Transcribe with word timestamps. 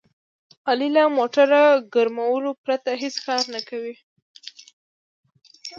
علي 0.69 0.89
له 0.95 1.03
موټي 1.15 1.45
ګرمولو 1.93 2.51
پرته 2.63 2.91
هېڅ 3.01 3.15
کار 3.27 3.41
نه 3.53 3.61
کوي. 3.69 3.95